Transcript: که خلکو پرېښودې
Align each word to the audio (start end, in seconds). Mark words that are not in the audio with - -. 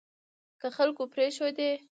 که 0.61 0.67
خلکو 0.75 1.03
پرېښودې 1.13 1.71